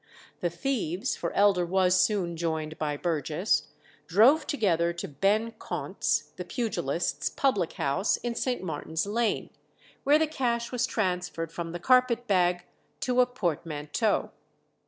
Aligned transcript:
The 0.39 0.49
thieves, 0.49 1.15
for 1.15 1.31
Elder 1.33 1.63
was 1.63 1.95
soon 1.95 2.35
joined 2.35 2.79
by 2.79 2.97
Burgess, 2.97 3.67
drove 4.07 4.47
together 4.47 4.93
to 4.93 5.07
Ben 5.07 5.51
Caunt's, 5.59 6.31
the 6.37 6.43
pugilist's, 6.43 7.29
public 7.29 7.73
house 7.73 8.17
in 8.17 8.33
St. 8.33 8.63
Martin's 8.63 9.05
Lane, 9.05 9.51
where 10.03 10.17
the 10.17 10.25
cash 10.25 10.71
was 10.71 10.87
transferred 10.87 11.51
from 11.51 11.71
the 11.71 11.79
carpet 11.79 12.25
bag 12.25 12.63
to 13.01 13.21
a 13.21 13.27
portmanteau. 13.27 14.31